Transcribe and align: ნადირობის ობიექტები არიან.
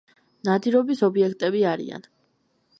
ნადირობის 0.47 1.05
ობიექტები 1.09 1.63
არიან. 1.75 2.11